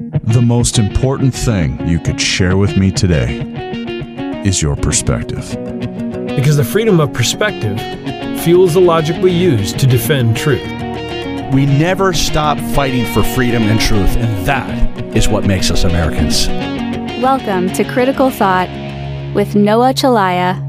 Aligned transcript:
The 0.00 0.40
most 0.40 0.78
important 0.78 1.34
thing 1.34 1.88
you 1.88 1.98
could 1.98 2.20
share 2.20 2.56
with 2.56 2.76
me 2.76 2.92
today 2.92 3.40
is 4.44 4.62
your 4.62 4.76
perspective. 4.76 5.44
Because 6.36 6.56
the 6.56 6.64
freedom 6.64 7.00
of 7.00 7.12
perspective 7.12 7.76
fuels 8.44 8.74
the 8.74 8.80
logic 8.80 9.20
we 9.20 9.32
use 9.32 9.72
to 9.72 9.88
defend 9.88 10.36
truth. 10.36 10.62
We 11.52 11.66
never 11.66 12.12
stop 12.12 12.60
fighting 12.76 13.12
for 13.12 13.24
freedom 13.24 13.64
and 13.64 13.80
truth, 13.80 14.16
and 14.16 14.46
that 14.46 15.16
is 15.16 15.28
what 15.28 15.44
makes 15.44 15.68
us 15.68 15.82
Americans. 15.82 16.46
Welcome 17.20 17.72
to 17.72 17.82
Critical 17.82 18.30
Thought 18.30 18.68
with 19.34 19.56
Noah 19.56 19.94
Chelliah. 19.94 20.67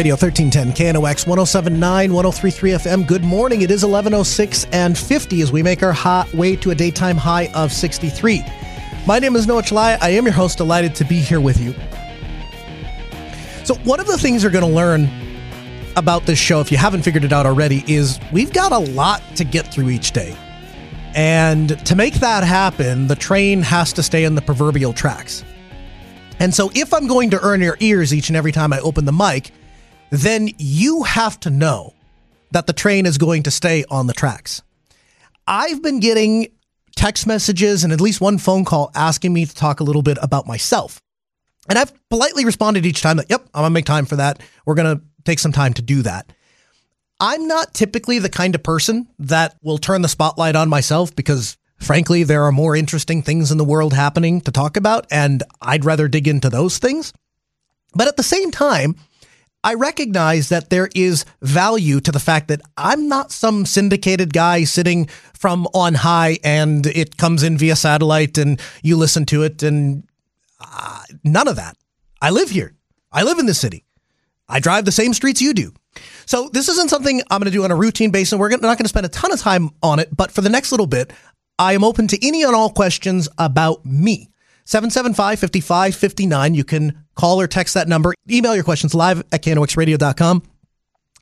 Radio 0.00 0.14
1310 0.14 0.94
KNOX 0.94 1.26
1079 1.26 2.14
1033 2.14 2.70
FM. 2.70 3.06
Good 3.06 3.22
morning. 3.22 3.60
It 3.60 3.70
is 3.70 3.84
1106 3.84 4.64
and 4.72 4.96
50 4.96 5.42
as 5.42 5.52
we 5.52 5.62
make 5.62 5.82
our 5.82 5.92
hot 5.92 6.32
way 6.32 6.56
to 6.56 6.70
a 6.70 6.74
daytime 6.74 7.18
high 7.18 7.48
of 7.48 7.70
63. 7.70 8.42
My 9.06 9.18
name 9.18 9.36
is 9.36 9.46
Noah 9.46 9.60
Chelliah. 9.60 9.98
I 10.00 10.08
am 10.12 10.24
your 10.24 10.32
host. 10.32 10.56
Delighted 10.56 10.94
to 10.94 11.04
be 11.04 11.16
here 11.16 11.38
with 11.38 11.60
you. 11.60 11.74
So, 13.66 13.74
one 13.84 14.00
of 14.00 14.06
the 14.06 14.16
things 14.16 14.42
you're 14.42 14.50
going 14.50 14.64
to 14.64 14.74
learn 14.74 15.06
about 15.96 16.24
this 16.24 16.38
show, 16.38 16.60
if 16.60 16.72
you 16.72 16.78
haven't 16.78 17.02
figured 17.02 17.24
it 17.24 17.32
out 17.34 17.44
already, 17.44 17.84
is 17.86 18.18
we've 18.32 18.54
got 18.54 18.72
a 18.72 18.78
lot 18.78 19.22
to 19.36 19.44
get 19.44 19.66
through 19.66 19.90
each 19.90 20.12
day. 20.12 20.34
And 21.14 21.78
to 21.84 21.94
make 21.94 22.14
that 22.14 22.42
happen, 22.42 23.06
the 23.06 23.16
train 23.16 23.60
has 23.60 23.92
to 23.92 24.02
stay 24.02 24.24
in 24.24 24.34
the 24.34 24.40
proverbial 24.40 24.94
tracks. 24.94 25.44
And 26.38 26.54
so, 26.54 26.70
if 26.74 26.94
I'm 26.94 27.06
going 27.06 27.28
to 27.32 27.40
earn 27.42 27.60
your 27.60 27.76
ears 27.80 28.14
each 28.14 28.30
and 28.30 28.36
every 28.38 28.52
time 28.52 28.72
I 28.72 28.80
open 28.80 29.04
the 29.04 29.12
mic, 29.12 29.52
then 30.10 30.50
you 30.58 31.04
have 31.04 31.38
to 31.40 31.50
know 31.50 31.94
that 32.50 32.66
the 32.66 32.72
train 32.72 33.06
is 33.06 33.18
going 33.18 33.44
to 33.44 33.50
stay 33.50 33.84
on 33.90 34.06
the 34.06 34.12
tracks. 34.12 34.62
I've 35.46 35.82
been 35.82 36.00
getting 36.00 36.48
text 36.96 37.26
messages 37.26 37.84
and 37.84 37.92
at 37.92 38.00
least 38.00 38.20
one 38.20 38.38
phone 38.38 38.64
call 38.64 38.90
asking 38.94 39.32
me 39.32 39.46
to 39.46 39.54
talk 39.54 39.80
a 39.80 39.84
little 39.84 40.02
bit 40.02 40.18
about 40.20 40.46
myself. 40.46 41.00
And 41.68 41.78
I've 41.78 41.92
politely 42.08 42.44
responded 42.44 42.84
each 42.84 43.00
time 43.00 43.18
that, 43.18 43.30
yep, 43.30 43.42
I'm 43.54 43.62
going 43.62 43.70
to 43.70 43.74
make 43.74 43.84
time 43.84 44.06
for 44.06 44.16
that. 44.16 44.42
We're 44.66 44.74
going 44.74 44.98
to 44.98 45.04
take 45.24 45.38
some 45.38 45.52
time 45.52 45.72
to 45.74 45.82
do 45.82 46.02
that. 46.02 46.32
I'm 47.20 47.46
not 47.46 47.74
typically 47.74 48.18
the 48.18 48.30
kind 48.30 48.54
of 48.54 48.62
person 48.62 49.06
that 49.18 49.56
will 49.62 49.78
turn 49.78 50.02
the 50.02 50.08
spotlight 50.08 50.56
on 50.56 50.68
myself 50.68 51.14
because, 51.14 51.58
frankly, 51.78 52.22
there 52.22 52.44
are 52.44 52.52
more 52.52 52.74
interesting 52.74 53.22
things 53.22 53.52
in 53.52 53.58
the 53.58 53.64
world 53.64 53.92
happening 53.92 54.40
to 54.42 54.50
talk 54.50 54.76
about, 54.76 55.06
and 55.10 55.42
I'd 55.60 55.84
rather 55.84 56.08
dig 56.08 56.26
into 56.26 56.48
those 56.48 56.78
things. 56.78 57.12
But 57.94 58.08
at 58.08 58.16
the 58.16 58.22
same 58.22 58.50
time, 58.50 58.96
I 59.62 59.74
recognize 59.74 60.48
that 60.48 60.70
there 60.70 60.88
is 60.94 61.26
value 61.42 62.00
to 62.00 62.12
the 62.12 62.18
fact 62.18 62.48
that 62.48 62.62
I'm 62.76 63.08
not 63.08 63.30
some 63.30 63.66
syndicated 63.66 64.32
guy 64.32 64.64
sitting 64.64 65.06
from 65.34 65.66
on 65.74 65.94
high 65.94 66.38
and 66.42 66.86
it 66.86 67.18
comes 67.18 67.42
in 67.42 67.58
via 67.58 67.76
satellite 67.76 68.38
and 68.38 68.60
you 68.82 68.96
listen 68.96 69.26
to 69.26 69.42
it 69.42 69.62
and 69.62 70.04
uh, 70.60 71.02
none 71.24 71.46
of 71.46 71.56
that. 71.56 71.76
I 72.22 72.30
live 72.30 72.50
here. 72.50 72.74
I 73.12 73.22
live 73.22 73.38
in 73.38 73.46
the 73.46 73.54
city. 73.54 73.84
I 74.48 74.60
drive 74.60 74.84
the 74.84 74.92
same 74.92 75.12
streets 75.12 75.42
you 75.42 75.52
do. 75.52 75.72
So 76.24 76.48
this 76.48 76.68
isn't 76.68 76.90
something 76.90 77.20
I'm 77.30 77.40
going 77.40 77.50
to 77.50 77.56
do 77.56 77.64
on 77.64 77.70
a 77.70 77.76
routine 77.76 78.10
basis. 78.10 78.38
We're 78.38 78.50
not 78.50 78.60
going 78.60 78.78
to 78.78 78.88
spend 78.88 79.06
a 79.06 79.10
ton 79.10 79.32
of 79.32 79.40
time 79.40 79.70
on 79.82 79.98
it, 79.98 80.14
but 80.16 80.30
for 80.30 80.40
the 80.40 80.48
next 80.48 80.70
little 80.70 80.86
bit, 80.86 81.12
I 81.58 81.74
am 81.74 81.84
open 81.84 82.08
to 82.08 82.26
any 82.26 82.42
and 82.42 82.54
all 82.54 82.70
questions 82.70 83.28
about 83.36 83.84
me. 83.84 84.30
775 84.64 85.40
5559. 85.40 86.54
You 86.54 86.64
can 86.64 87.04
call 87.20 87.40
or 87.40 87.46
text 87.46 87.74
that 87.74 87.86
number. 87.86 88.14
Email 88.30 88.54
your 88.54 88.64
questions 88.64 88.94
live 88.94 89.20
at 89.30 89.42
knoxradio.com. 89.42 90.42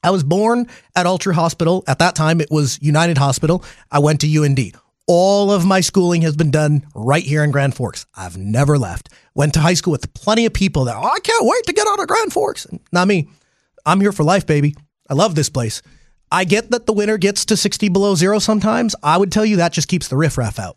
I 0.05 0.11
was 0.11 0.23
born 0.23 0.69
at 0.95 1.07
Altru 1.07 1.33
Hospital. 1.33 1.83
At 1.89 1.99
that 1.99 2.15
time, 2.15 2.41
it 2.41 2.51
was 2.53 2.79
United 2.81 3.19
Hospital. 3.19 3.65
I 3.91 3.99
went 3.99 4.21
to 4.21 4.45
UND. 4.45 4.77
All 5.09 5.51
of 5.51 5.67
my 5.67 5.81
schooling 5.81 6.23
has 6.23 6.37
been 6.37 6.53
done 6.53 6.87
right 6.95 7.25
here 7.25 7.43
in 7.43 7.51
Grand 7.51 7.75
Forks. 7.75 8.07
I've 8.15 8.37
never 8.37 8.79
left. 8.79 9.09
Went 9.35 9.55
to 9.55 9.61
high 9.61 9.75
school 9.75 9.91
with 9.91 10.15
plenty 10.15 10.47
of 10.47 10.53
people 10.53 10.85
that, 10.85 10.95
oh, 10.97 11.03
I 11.03 11.19
can't 11.19 11.47
wait 11.47 11.65
to 11.65 11.73
get 11.73 11.89
out 11.89 11.99
of 11.99 12.07
Grand 12.07 12.33
Forks. 12.33 12.67
Not 12.93 13.09
me. 13.09 13.29
I'm 13.85 14.01
here 14.01 14.13
for 14.13 14.23
life, 14.23 14.47
baby. 14.47 14.77
I 15.11 15.15
love 15.15 15.35
this 15.35 15.49
place. 15.49 15.83
I 16.31 16.45
get 16.45 16.71
that 16.71 16.87
the 16.87 16.93
winter 16.93 17.19
gets 17.19 17.45
to 17.47 17.57
60 17.57 17.89
below 17.89 18.15
zero 18.15 18.39
sometimes. 18.39 18.95
I 19.03 19.17
would 19.17 19.33
tell 19.33 19.47
you 19.47 19.57
that 19.57 19.73
just 19.73 19.89
keeps 19.89 20.09
the 20.09 20.17
riffraff 20.17 20.59
out. 20.61 20.77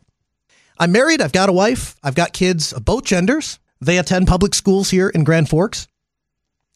I'm 0.79 0.91
married. 0.91 1.21
I've 1.21 1.33
got 1.33 1.49
a 1.49 1.53
wife. 1.53 1.95
I've 2.01 2.15
got 2.15 2.33
kids 2.33 2.73
of 2.73 2.85
both 2.85 3.03
genders. 3.03 3.59
They 3.81 3.97
attend 3.97 4.27
public 4.27 4.53
schools 4.53 4.89
here 4.89 5.09
in 5.09 5.23
Grand 5.23 5.49
Forks. 5.49 5.87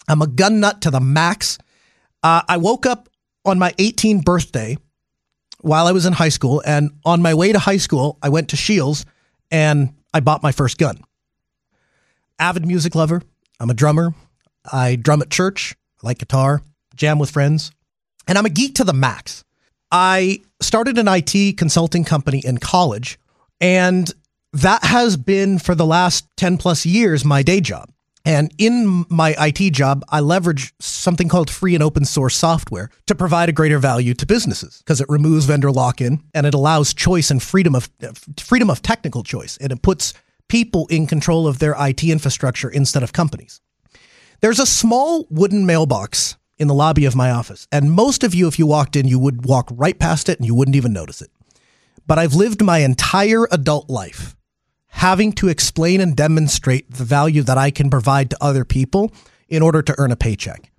I'm 0.08 0.22
a 0.22 0.28
gun 0.28 0.60
nut 0.60 0.82
to 0.82 0.92
the 0.92 1.00
max. 1.00 1.58
Uh, 2.24 2.42
I 2.48 2.58
woke 2.58 2.86
up 2.86 3.10
on 3.46 3.60
my 3.60 3.72
18th 3.74 4.24
birthday 4.24 4.78
while 5.62 5.88
I 5.88 5.92
was 5.92 6.06
in 6.06 6.14
high 6.14 6.30
school. 6.30 6.62
And 6.66 6.92
on 7.06 7.22
my 7.22 7.34
way 7.34 7.52
to 7.52 7.60
high 7.60 7.78
school, 7.78 8.18
I 8.22 8.30
went 8.30 8.50
to 8.50 8.56
Shields 8.56 9.06
and 9.52 9.94
I 10.14 10.20
bought 10.20 10.44
my 10.44 10.52
first 10.52 10.78
gun. 10.78 11.00
Avid 12.40 12.66
music 12.66 12.96
lover. 12.96 13.22
I'm 13.60 13.70
a 13.70 13.74
drummer. 13.74 14.14
I 14.72 14.96
drum 14.96 15.22
at 15.22 15.30
church. 15.30 15.76
I 16.04 16.08
like 16.08 16.18
guitar, 16.18 16.62
jam 16.96 17.20
with 17.20 17.32
friends. 17.32 17.72
And 18.28 18.38
I'm 18.38 18.46
a 18.46 18.50
geek 18.50 18.76
to 18.76 18.84
the 18.84 18.94
max. 18.94 19.44
I 19.92 20.42
started 20.60 20.98
an 20.98 21.08
IT 21.08 21.58
consulting 21.58 22.04
company 22.04 22.42
in 22.44 22.58
college 22.58 23.20
and 23.62 24.12
that 24.56 24.86
has 24.86 25.18
been 25.18 25.60
for 25.60 25.76
the 25.76 25.86
last 25.86 26.26
10 26.38 26.58
plus 26.58 26.86
years 26.86 27.26
my 27.26 27.44
day 27.44 27.60
job. 27.60 27.90
And 28.24 28.52
in 28.58 29.06
my 29.10 29.36
IT 29.38 29.74
job, 29.74 30.04
I 30.10 30.22
leverage 30.22 30.74
something 30.80 31.28
called 31.28 31.50
free 31.52 31.76
and 31.76 31.84
open 31.84 32.06
source 32.06 32.36
software 32.36 32.90
to 33.06 33.14
provide 33.14 33.50
a 33.50 33.52
greater 33.52 33.78
value 33.78 34.16
to 34.16 34.26
businesses 34.26 34.80
because 34.80 35.00
it 35.00 35.10
removes 35.10 35.46
vendor 35.46 35.72
lock-in 35.72 36.24
and 36.34 36.48
it 36.48 36.56
allows 36.56 36.94
choice 36.94 37.30
and 37.30 37.44
freedom 37.44 37.76
of 37.76 37.90
freedom 38.40 38.70
of 38.70 38.82
technical 38.82 39.22
choice 39.22 39.58
and 39.58 39.72
it 39.72 39.84
puts 39.84 40.14
people 40.48 40.88
in 40.88 41.06
control 41.06 41.48
of 41.48 41.60
their 41.60 41.76
IT 41.78 42.04
infrastructure 42.04 42.70
instead 42.70 43.04
of 43.04 43.14
companies. 43.14 43.62
There's 44.40 44.60
a 44.60 44.66
small 44.66 45.28
wooden 45.30 45.66
mailbox 45.66 46.38
in 46.58 46.68
the 46.68 46.74
lobby 46.74 47.06
of 47.06 47.16
my 47.16 47.30
office, 47.30 47.68
and 47.72 47.92
most 47.92 48.24
of 48.24 48.34
you 48.34 48.48
if 48.48 48.58
you 48.58 48.66
walked 48.66 48.96
in, 48.96 49.08
you 49.08 49.20
would 49.20 49.46
walk 49.46 49.68
right 49.72 50.00
past 50.00 50.30
it 50.30 50.40
and 50.40 50.48
you 50.48 50.56
wouldn't 50.56 50.78
even 50.78 50.94
notice 50.94 51.22
it 51.22 51.30
but 52.08 52.20
I've 52.20 52.34
lived 52.34 52.64
my 52.64 52.80
entire 52.80 53.48
adult 53.52 53.90
life 53.90 54.35
having 54.96 55.34
to 55.34 55.50
explain 55.50 56.00
and 56.00 56.16
demonstrate 56.16 56.90
the 56.90 57.04
value 57.04 57.44
that 57.44 57.58
I 57.58 57.70
can 57.70 57.90
provide 57.90 58.30
to 58.30 58.38
other 58.40 58.64
people 58.64 59.12
in 59.50 59.62
order 59.62 59.82
to 59.82 59.94
earn 59.98 60.12
a 60.12 60.16
paycheck. 60.16 60.72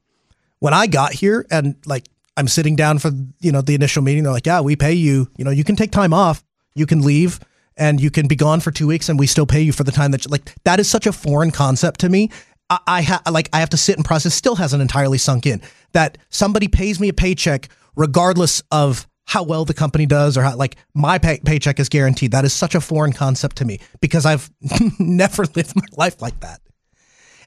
When 0.58 0.72
I 0.72 0.86
got 0.86 1.12
here 1.12 1.44
and 1.50 1.76
like 1.84 2.06
I'm 2.34 2.48
sitting 2.48 2.76
down 2.76 2.98
for 2.98 3.10
you 3.40 3.52
know 3.52 3.60
the 3.60 3.74
initial 3.74 4.02
meeting, 4.02 4.22
they're 4.22 4.32
like, 4.32 4.46
"Yeah, 4.46 4.62
we 4.62 4.74
pay 4.74 4.94
you. 4.94 5.28
You 5.36 5.44
know, 5.44 5.50
you 5.50 5.64
can 5.64 5.76
take 5.76 5.90
time 5.90 6.14
off, 6.14 6.42
you 6.74 6.86
can 6.86 7.02
leave, 7.02 7.40
and 7.76 8.00
you 8.00 8.10
can 8.10 8.26
be 8.26 8.36
gone 8.36 8.60
for 8.60 8.70
two 8.70 8.86
weeks, 8.86 9.10
and 9.10 9.18
we 9.18 9.26
still 9.26 9.46
pay 9.46 9.60
you 9.60 9.72
for 9.72 9.84
the 9.84 9.92
time 9.92 10.12
that 10.12 10.24
you, 10.24 10.30
like 10.30 10.54
that 10.64 10.80
is 10.80 10.88
such 10.88 11.06
a 11.06 11.12
foreign 11.12 11.50
concept 11.50 12.00
to 12.00 12.08
me. 12.08 12.30
I, 12.70 12.78
I 12.86 13.02
ha- 13.02 13.22
like 13.30 13.50
I 13.52 13.60
have 13.60 13.70
to 13.70 13.76
sit 13.76 13.96
and 13.96 14.04
process. 14.04 14.34
Still 14.34 14.56
hasn't 14.56 14.80
entirely 14.80 15.18
sunk 15.18 15.44
in 15.44 15.60
that 15.92 16.16
somebody 16.30 16.68
pays 16.68 16.98
me 16.98 17.10
a 17.10 17.14
paycheck 17.14 17.68
regardless 17.96 18.62
of 18.70 19.06
how 19.26 19.42
well 19.42 19.64
the 19.64 19.74
company 19.74 20.06
does 20.06 20.38
or 20.38 20.42
how 20.42 20.56
like 20.56 20.76
my 20.94 21.18
pay- 21.18 21.40
paycheck 21.44 21.78
is 21.78 21.88
guaranteed. 21.88 22.30
That 22.30 22.44
is 22.44 22.52
such 22.52 22.74
a 22.74 22.80
foreign 22.80 23.12
concept 23.12 23.56
to 23.56 23.64
me 23.64 23.80
because 24.00 24.24
I've 24.24 24.50
never 24.98 25.44
lived 25.54 25.76
my 25.76 25.86
life 25.96 26.22
like 26.22 26.40
that. 26.40 26.60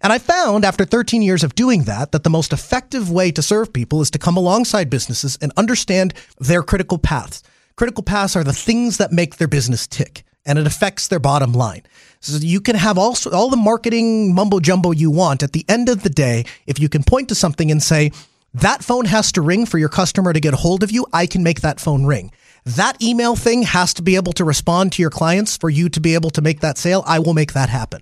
And 0.01 0.13
I 0.13 0.18
found 0.18 0.63
after 0.63 0.85
13 0.85 1.22
years 1.22 1.44
of 1.44 1.56
doing 1.56 1.84
that 1.84 2.12
that 2.12 2.23
the 2.23 2.29
most 2.29 2.53
effective 2.53 3.09
way 3.09 3.31
to 3.31 3.41
serve 3.41 3.73
people 3.73 4.01
is 4.01 4.12
to 4.12 4.19
come 4.19 4.38
alongside 4.38 4.89
businesses 4.89 5.38
and 5.41 5.51
understand 5.57 6.13
their 6.38 6.63
critical 6.63 6.97
paths. 6.97 7.44
Critical 7.75 8.04
paths 8.04 8.36
are 8.36 8.44
the 8.44 8.54
things 8.54 8.98
that 8.98 9.12
make 9.12 9.38
their 9.38 9.48
business 9.48 9.88
tick 9.88 10.24
and 10.45 10.57
it 10.57 10.68
affects 10.68 11.07
their 11.07 11.19
bottom 11.19 11.54
line. 11.54 11.83
So 12.21 12.38
you 12.38 12.59
can 12.59 12.75
have 12.75 12.98
all, 12.98 13.15
all 13.31 13.50
the 13.50 13.57
marketing 13.57 14.33
mumbo 14.33 14.59
jumbo 14.59 14.92
you 14.92 15.12
want. 15.12 15.44
At 15.44 15.54
the 15.54 15.65
end 15.69 15.89
of 15.89 16.04
the 16.04 16.09
day, 16.09 16.45
if 16.65 16.80
you 16.80 16.89
can 16.89 17.04
point 17.04 17.30
to 17.30 17.36
something 17.36 17.71
and 17.71 17.81
say, 17.81 18.12
that 18.54 18.84
phone 18.84 19.06
has 19.06 19.31
to 19.34 19.42
ring 19.42 19.66
for 19.66 19.78
your 19.78 19.90
customer 19.90 20.34
to 20.34 20.40
get 20.40 20.54
a 20.54 20.57
hold 20.57 20.84
of 20.84 20.92
you. 20.92 21.06
I 21.13 21.25
can 21.28 21.44
make 21.44 21.62
that 21.62 21.80
phone 21.80 22.06
ring. 22.06 22.31
That 22.66 23.01
email 23.01 23.36
thing 23.36 23.63
has 23.63 23.94
to 23.96 24.01
be 24.01 24.16
able 24.16 24.34
to 24.34 24.44
respond 24.44 24.92
to 24.94 25.01
your 25.01 25.12
clients 25.12 25.57
for 25.57 25.69
you 25.69 25.90
to 25.90 26.00
be 26.00 26.13
able 26.13 26.30
to 26.31 26.42
make 26.42 26.60
that 26.62 26.78
sale. 26.78 27.04
I 27.06 27.19
will 27.19 27.34
make 27.34 27.54
that 27.54 27.69
happen. 27.69 28.01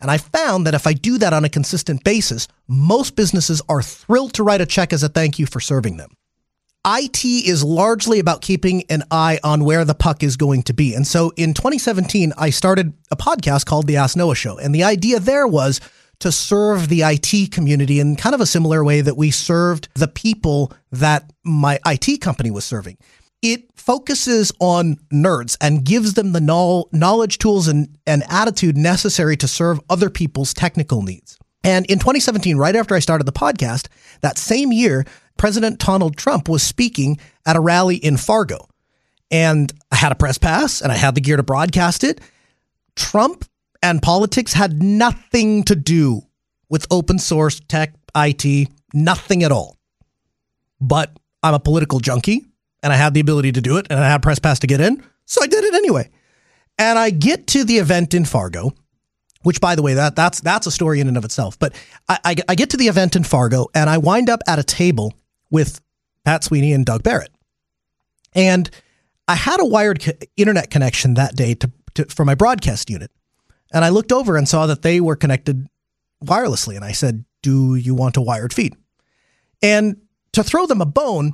And 0.00 0.10
I 0.10 0.18
found 0.18 0.66
that 0.66 0.74
if 0.74 0.86
I 0.86 0.92
do 0.92 1.18
that 1.18 1.32
on 1.32 1.44
a 1.44 1.48
consistent 1.48 2.04
basis, 2.04 2.46
most 2.68 3.16
businesses 3.16 3.60
are 3.68 3.82
thrilled 3.82 4.34
to 4.34 4.44
write 4.44 4.60
a 4.60 4.66
check 4.66 4.92
as 4.92 5.02
a 5.02 5.08
thank 5.08 5.38
you 5.38 5.46
for 5.46 5.60
serving 5.60 5.96
them. 5.96 6.10
IT 6.86 7.24
is 7.24 7.64
largely 7.64 8.20
about 8.20 8.40
keeping 8.40 8.84
an 8.88 9.02
eye 9.10 9.40
on 9.42 9.64
where 9.64 9.84
the 9.84 9.94
puck 9.94 10.22
is 10.22 10.36
going 10.36 10.62
to 10.62 10.72
be. 10.72 10.94
And 10.94 11.06
so 11.06 11.32
in 11.36 11.52
2017, 11.52 12.32
I 12.38 12.50
started 12.50 12.92
a 13.10 13.16
podcast 13.16 13.66
called 13.66 13.88
The 13.88 13.96
Ask 13.96 14.16
Noah 14.16 14.36
Show. 14.36 14.56
And 14.58 14.74
the 14.74 14.84
idea 14.84 15.18
there 15.18 15.46
was 15.46 15.80
to 16.20 16.32
serve 16.32 16.88
the 16.88 17.02
IT 17.02 17.52
community 17.52 18.00
in 18.00 18.16
kind 18.16 18.34
of 18.34 18.40
a 18.40 18.46
similar 18.46 18.82
way 18.82 19.00
that 19.00 19.16
we 19.16 19.30
served 19.30 19.88
the 19.94 20.08
people 20.08 20.72
that 20.90 21.32
my 21.44 21.78
IT 21.86 22.20
company 22.20 22.50
was 22.50 22.64
serving. 22.64 22.96
It 23.40 23.70
focuses 23.76 24.50
on 24.58 24.96
nerds 25.12 25.56
and 25.60 25.84
gives 25.84 26.14
them 26.14 26.32
the 26.32 26.40
knowledge, 26.92 27.38
tools, 27.38 27.68
and, 27.68 27.96
and 28.06 28.24
attitude 28.28 28.76
necessary 28.76 29.36
to 29.36 29.46
serve 29.46 29.80
other 29.88 30.10
people's 30.10 30.52
technical 30.52 31.02
needs. 31.02 31.38
And 31.62 31.86
in 31.86 31.98
2017, 31.98 32.56
right 32.56 32.74
after 32.74 32.94
I 32.94 32.98
started 32.98 33.24
the 33.24 33.32
podcast, 33.32 33.88
that 34.20 34.38
same 34.38 34.72
year, 34.72 35.04
President 35.36 35.78
Donald 35.78 36.16
Trump 36.16 36.48
was 36.48 36.62
speaking 36.62 37.18
at 37.46 37.56
a 37.56 37.60
rally 37.60 37.96
in 37.96 38.16
Fargo. 38.16 38.68
And 39.30 39.72
I 39.92 39.96
had 39.96 40.10
a 40.10 40.16
press 40.16 40.38
pass 40.38 40.80
and 40.80 40.90
I 40.90 40.96
had 40.96 41.14
the 41.14 41.20
gear 41.20 41.36
to 41.36 41.42
broadcast 41.42 42.02
it. 42.02 42.20
Trump 42.96 43.44
and 43.82 44.02
politics 44.02 44.52
had 44.52 44.82
nothing 44.82 45.62
to 45.64 45.74
do 45.74 46.22
with 46.68 46.86
open 46.90 47.18
source 47.18 47.60
tech, 47.60 47.94
IT, 48.16 48.68
nothing 48.92 49.42
at 49.42 49.52
all. 49.52 49.76
But 50.80 51.16
I'm 51.42 51.54
a 51.54 51.60
political 51.60 52.00
junkie 52.00 52.46
and 52.82 52.92
I 52.92 52.96
had 52.96 53.14
the 53.14 53.20
ability 53.20 53.52
to 53.52 53.60
do 53.60 53.76
it 53.76 53.86
and 53.90 53.98
I 53.98 54.08
had 54.08 54.22
press 54.22 54.38
pass 54.38 54.58
to 54.60 54.66
get 54.66 54.80
in. 54.80 55.02
So 55.26 55.42
I 55.42 55.46
did 55.46 55.64
it 55.64 55.74
anyway. 55.74 56.10
And 56.78 56.98
I 56.98 57.10
get 57.10 57.46
to 57.48 57.64
the 57.64 57.78
event 57.78 58.14
in 58.14 58.24
Fargo, 58.24 58.72
which 59.42 59.60
by 59.60 59.74
the 59.74 59.82
way, 59.82 59.94
that 59.94 60.14
that's 60.14 60.40
that's 60.40 60.66
a 60.66 60.70
story 60.70 61.00
in 61.00 61.08
and 61.08 61.16
of 61.16 61.24
itself. 61.24 61.58
But 61.58 61.74
I, 62.08 62.18
I, 62.24 62.36
I 62.50 62.54
get 62.54 62.70
to 62.70 62.76
the 62.76 62.88
event 62.88 63.16
in 63.16 63.24
Fargo 63.24 63.66
and 63.74 63.90
I 63.90 63.98
wind 63.98 64.30
up 64.30 64.40
at 64.46 64.58
a 64.58 64.64
table 64.64 65.14
with 65.50 65.80
Pat 66.24 66.44
Sweeney 66.44 66.72
and 66.72 66.86
Doug 66.86 67.02
Barrett. 67.02 67.32
And 68.34 68.70
I 69.26 69.34
had 69.34 69.60
a 69.60 69.64
wired 69.64 70.02
co- 70.02 70.12
internet 70.36 70.70
connection 70.70 71.14
that 71.14 71.34
day 71.34 71.54
to, 71.54 71.70
to, 71.94 72.04
for 72.06 72.24
my 72.24 72.34
broadcast 72.34 72.88
unit. 72.90 73.10
And 73.72 73.84
I 73.84 73.90
looked 73.90 74.12
over 74.12 74.36
and 74.36 74.48
saw 74.48 74.66
that 74.66 74.82
they 74.82 75.00
were 75.00 75.16
connected 75.16 75.68
wirelessly. 76.24 76.76
And 76.76 76.84
I 76.84 76.92
said, 76.92 77.24
Do 77.42 77.74
you 77.74 77.94
want 77.94 78.16
a 78.16 78.22
wired 78.22 78.52
feed? 78.52 78.76
And 79.62 79.96
to 80.32 80.42
throw 80.42 80.66
them 80.66 80.80
a 80.80 80.86
bone, 80.86 81.32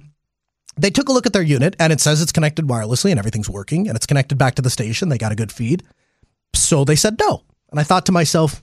they 0.77 0.91
took 0.91 1.09
a 1.09 1.13
look 1.13 1.27
at 1.27 1.33
their 1.33 1.43
unit 1.43 1.77
and 1.79 1.93
it 1.93 2.01
says 2.01 2.21
it's 2.21 2.33
connected 2.33 2.67
wirelessly 2.67 3.11
and 3.11 3.19
everything's 3.19 3.51
working 3.51 3.87
and 3.87 3.97
it's 3.97 4.07
connected 4.07 4.39
back 4.39 4.57
to 4.57 4.63
the 4.63 4.71
station. 4.71 5.09
They 5.09 5.19
got 5.19 5.33
a 5.33 5.37
good 5.37 5.53
feed. 5.53 5.83
So 6.55 6.85
they 6.85 6.97
said 6.97 7.19
no. 7.19 7.45
And 7.71 7.79
I 7.79 7.83
thought 7.83 8.07
to 8.07 8.13
myself, 8.13 8.63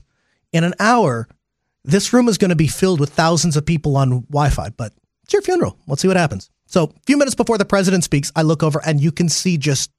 in 0.52 0.64
an 0.64 0.74
hour, 0.78 1.28
this 1.84 2.12
room 2.12 2.28
is 2.28 2.38
going 2.38 2.50
to 2.50 2.56
be 2.56 2.66
filled 2.66 3.00
with 3.00 3.10
thousands 3.10 3.56
of 3.56 3.66
people 3.66 3.96
on 3.96 4.22
Wi 4.30 4.50
Fi, 4.50 4.70
but 4.70 4.92
it's 5.22 5.32
your 5.32 5.42
funeral. 5.42 5.78
Let's 5.86 6.02
see 6.02 6.08
what 6.08 6.16
happens. 6.16 6.50
So, 6.66 6.84
a 6.84 7.00
few 7.06 7.16
minutes 7.16 7.34
before 7.34 7.58
the 7.58 7.64
president 7.64 8.04
speaks, 8.04 8.32
I 8.34 8.42
look 8.42 8.62
over 8.62 8.80
and 8.84 9.00
you 9.00 9.12
can 9.12 9.28
see 9.28 9.58
just 9.58 9.90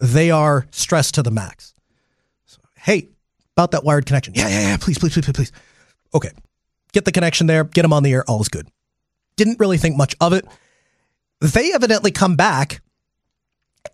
they 0.00 0.30
are 0.30 0.66
stressed 0.70 1.14
to 1.14 1.22
the 1.22 1.30
max. 1.30 1.74
Hey, 2.86 3.08
about 3.56 3.72
that 3.72 3.82
wired 3.82 4.06
connection. 4.06 4.34
Yeah, 4.36 4.48
yeah, 4.48 4.60
yeah. 4.60 4.76
Please, 4.76 4.96
please, 4.96 5.12
please, 5.12 5.24
please, 5.24 5.32
please. 5.32 5.52
Okay. 6.14 6.30
Get 6.92 7.04
the 7.04 7.10
connection 7.10 7.48
there, 7.48 7.64
get 7.64 7.82
them 7.82 7.92
on 7.92 8.04
the 8.04 8.12
air. 8.12 8.24
All 8.28 8.40
is 8.40 8.48
good. 8.48 8.68
Didn't 9.36 9.58
really 9.58 9.76
think 9.76 9.96
much 9.96 10.14
of 10.20 10.32
it. 10.32 10.46
They 11.40 11.72
evidently 11.72 12.12
come 12.12 12.36
back 12.36 12.80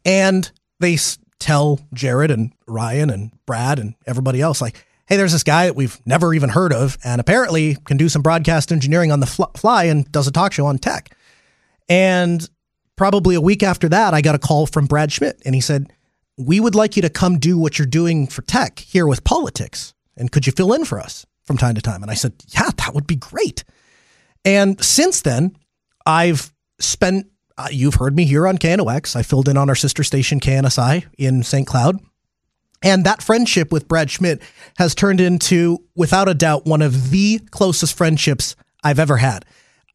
and 0.04 0.52
they 0.78 0.98
tell 1.38 1.80
Jared 1.94 2.30
and 2.30 2.52
Ryan 2.68 3.08
and 3.08 3.32
Brad 3.46 3.78
and 3.78 3.94
everybody 4.06 4.42
else, 4.42 4.60
like, 4.60 4.84
hey, 5.06 5.16
there's 5.16 5.32
this 5.32 5.42
guy 5.42 5.66
that 5.66 5.74
we've 5.74 5.98
never 6.06 6.34
even 6.34 6.50
heard 6.50 6.72
of, 6.72 6.98
and 7.02 7.20
apparently 7.20 7.76
can 7.86 7.96
do 7.96 8.08
some 8.08 8.22
broadcast 8.22 8.72
engineering 8.72 9.10
on 9.10 9.20
the 9.20 9.26
fly 9.56 9.84
and 9.84 10.10
does 10.12 10.28
a 10.28 10.30
talk 10.30 10.52
show 10.52 10.66
on 10.66 10.78
tech. 10.78 11.16
And 11.88 12.46
probably 12.96 13.34
a 13.34 13.40
week 13.40 13.62
after 13.62 13.88
that, 13.88 14.12
I 14.12 14.20
got 14.20 14.34
a 14.34 14.38
call 14.38 14.66
from 14.66 14.86
Brad 14.86 15.10
Schmidt, 15.10 15.40
and 15.44 15.54
he 15.54 15.60
said, 15.60 15.92
we 16.38 16.60
would 16.60 16.74
like 16.74 16.96
you 16.96 17.02
to 17.02 17.10
come 17.10 17.38
do 17.38 17.58
what 17.58 17.78
you're 17.78 17.86
doing 17.86 18.26
for 18.26 18.42
tech 18.42 18.78
here 18.78 19.06
with 19.06 19.24
politics. 19.24 19.94
And 20.16 20.30
could 20.30 20.46
you 20.46 20.52
fill 20.52 20.72
in 20.72 20.84
for 20.84 20.98
us 20.98 21.26
from 21.44 21.58
time 21.58 21.74
to 21.74 21.82
time? 21.82 22.02
And 22.02 22.10
I 22.10 22.14
said, 22.14 22.34
yeah, 22.48 22.70
that 22.76 22.94
would 22.94 23.06
be 23.06 23.16
great. 23.16 23.64
And 24.44 24.82
since 24.82 25.20
then, 25.20 25.56
I've 26.06 26.52
spent, 26.78 27.26
uh, 27.56 27.68
you've 27.70 27.94
heard 27.94 28.16
me 28.16 28.24
here 28.24 28.46
on 28.46 28.58
KNOX. 28.58 29.14
I 29.14 29.22
filled 29.22 29.48
in 29.48 29.56
on 29.56 29.68
our 29.68 29.74
sister 29.74 30.02
station, 30.02 30.40
KNSI, 30.40 31.04
in 31.18 31.42
St. 31.42 31.66
Cloud. 31.66 32.00
And 32.82 33.04
that 33.04 33.22
friendship 33.22 33.70
with 33.70 33.86
Brad 33.86 34.10
Schmidt 34.10 34.42
has 34.78 34.94
turned 34.94 35.20
into, 35.20 35.78
without 35.94 36.28
a 36.28 36.34
doubt, 36.34 36.66
one 36.66 36.82
of 36.82 37.10
the 37.10 37.38
closest 37.50 37.96
friendships 37.96 38.56
I've 38.82 38.98
ever 38.98 39.18
had. 39.18 39.44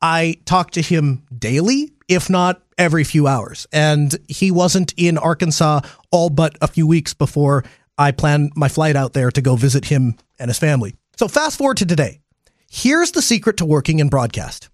I 0.01 0.37
talk 0.45 0.71
to 0.71 0.81
him 0.81 1.23
daily, 1.37 1.91
if 2.07 2.29
not 2.29 2.61
every 2.77 3.03
few 3.03 3.27
hours. 3.27 3.67
And 3.71 4.15
he 4.27 4.51
wasn't 4.51 4.93
in 4.97 5.17
Arkansas 5.17 5.81
all 6.11 6.29
but 6.29 6.57
a 6.61 6.67
few 6.67 6.87
weeks 6.87 7.13
before 7.13 7.63
I 7.97 8.11
planned 8.11 8.51
my 8.55 8.69
flight 8.69 8.95
out 8.95 9.13
there 9.13 9.31
to 9.31 9.41
go 9.41 9.55
visit 9.55 9.85
him 9.85 10.15
and 10.39 10.49
his 10.49 10.59
family. 10.59 10.95
So 11.17 11.27
fast 11.27 11.57
forward 11.57 11.77
to 11.77 11.85
today. 11.85 12.21
Here's 12.69 13.11
the 13.11 13.21
secret 13.21 13.57
to 13.57 13.65
working 13.65 13.99
in 13.99 14.09
broadcast. 14.09 14.69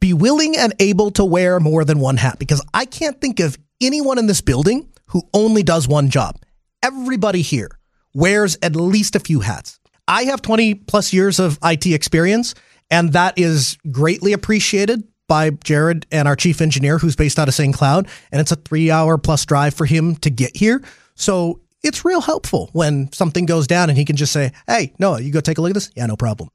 Be 0.00 0.12
willing 0.12 0.56
and 0.56 0.72
able 0.78 1.10
to 1.12 1.24
wear 1.24 1.58
more 1.58 1.84
than 1.84 1.98
one 1.98 2.16
hat 2.16 2.38
because 2.38 2.62
I 2.72 2.84
can't 2.84 3.20
think 3.20 3.40
of 3.40 3.58
anyone 3.80 4.18
in 4.18 4.26
this 4.26 4.40
building 4.40 4.88
who 5.06 5.22
only 5.34 5.62
does 5.62 5.88
one 5.88 6.10
job. 6.10 6.40
Everybody 6.82 7.42
here 7.42 7.78
wears 8.14 8.56
at 8.62 8.76
least 8.76 9.16
a 9.16 9.20
few 9.20 9.40
hats. 9.40 9.80
I 10.06 10.24
have 10.24 10.42
20 10.42 10.74
plus 10.74 11.12
years 11.12 11.40
of 11.40 11.58
IT 11.62 11.86
experience, 11.86 12.54
and 12.90 13.12
that 13.14 13.38
is 13.38 13.78
greatly 13.90 14.32
appreciated 14.32 15.02
by 15.28 15.50
Jared 15.50 16.06
and 16.10 16.28
our 16.28 16.36
chief 16.36 16.60
engineer, 16.60 16.98
who's 16.98 17.16
based 17.16 17.38
out 17.38 17.48
of 17.48 17.54
St. 17.54 17.74
Cloud. 17.74 18.08
And 18.30 18.40
it's 18.40 18.52
a 18.52 18.56
three 18.56 18.90
hour 18.90 19.18
plus 19.18 19.44
drive 19.44 19.74
for 19.74 19.86
him 19.86 20.16
to 20.16 20.30
get 20.30 20.56
here. 20.56 20.82
So 21.14 21.60
it's 21.82 22.04
real 22.04 22.20
helpful 22.20 22.70
when 22.72 23.12
something 23.12 23.46
goes 23.46 23.66
down 23.66 23.90
and 23.90 23.98
he 23.98 24.04
can 24.04 24.16
just 24.16 24.32
say, 24.32 24.52
Hey, 24.66 24.92
Noah, 24.98 25.20
you 25.20 25.32
go 25.32 25.40
take 25.40 25.58
a 25.58 25.60
look 25.60 25.70
at 25.70 25.74
this? 25.74 25.90
Yeah, 25.94 26.06
no 26.06 26.16
problem. 26.16 26.50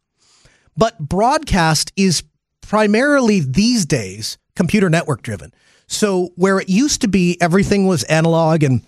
But 0.77 0.98
broadcast 1.00 1.92
is 1.95 2.24
primarily 2.62 3.39
these 3.39 3.86
days 3.86 4.38
computer 4.56 4.89
network 4.89 5.21
driven. 5.21 5.54
So 5.88 6.30
where 6.36 6.60
it 6.60 6.69
used 6.69 7.01
to 7.01 7.07
be 7.07 7.38
everything 7.42 7.88
was 7.88 8.04
analog 8.04 8.63
and 8.63 8.81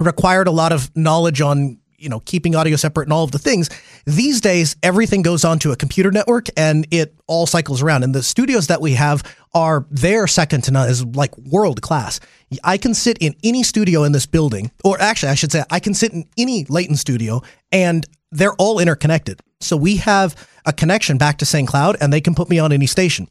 required 0.00 0.48
a 0.48 0.52
lot 0.52 0.72
of 0.72 0.94
knowledge 0.96 1.40
on 1.40 1.78
you 1.98 2.08
know, 2.08 2.20
keeping 2.20 2.54
audio 2.54 2.76
separate 2.76 3.04
and 3.04 3.12
all 3.12 3.24
of 3.24 3.30
the 3.30 3.38
things. 3.38 3.70
These 4.04 4.40
days, 4.40 4.76
everything 4.82 5.22
goes 5.22 5.44
onto 5.44 5.72
a 5.72 5.76
computer 5.76 6.10
network 6.10 6.46
and 6.56 6.86
it 6.90 7.14
all 7.26 7.46
cycles 7.46 7.82
around. 7.82 8.04
And 8.04 8.14
the 8.14 8.22
studios 8.22 8.66
that 8.66 8.80
we 8.80 8.94
have 8.94 9.22
are 9.54 9.86
their 9.90 10.26
second 10.26 10.64
to 10.64 10.70
none, 10.70 10.88
is 10.88 11.04
like 11.04 11.36
world 11.38 11.82
class. 11.82 12.20
I 12.62 12.76
can 12.76 12.94
sit 12.94 13.18
in 13.18 13.34
any 13.42 13.62
studio 13.62 14.04
in 14.04 14.12
this 14.12 14.26
building, 14.26 14.70
or 14.84 15.00
actually, 15.00 15.30
I 15.30 15.34
should 15.34 15.52
say, 15.52 15.64
I 15.70 15.80
can 15.80 15.94
sit 15.94 16.12
in 16.12 16.24
any 16.36 16.64
Leighton 16.68 16.96
studio 16.96 17.42
and 17.72 18.06
they're 18.32 18.54
all 18.54 18.80
interconnected. 18.80 19.40
So 19.60 19.76
we 19.76 19.96
have 19.98 20.34
a 20.66 20.72
connection 20.72 21.18
back 21.18 21.38
to 21.38 21.46
St. 21.46 21.68
Cloud 21.68 21.96
and 22.00 22.12
they 22.12 22.20
can 22.20 22.34
put 22.34 22.50
me 22.50 22.58
on 22.58 22.72
any 22.72 22.86
station. 22.86 23.28